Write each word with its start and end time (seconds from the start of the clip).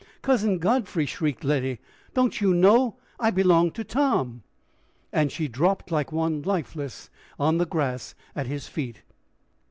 "Cousin 0.23 0.57
Godfrey!" 0.57 1.05
shrieked 1.05 1.43
Letty, 1.43 1.79
"don't 2.15 2.41
you 2.41 2.55
know 2.55 2.95
I 3.19 3.29
belong 3.29 3.69
to 3.73 3.83
Tom?" 3.83 4.41
And 5.13 5.31
she 5.31 5.47
dropped 5.47 5.91
like 5.91 6.11
one 6.11 6.41
lifeless 6.41 7.11
on 7.37 7.59
the 7.59 7.67
grass 7.67 8.15
at 8.35 8.47
his 8.47 8.67
feet. 8.67 9.03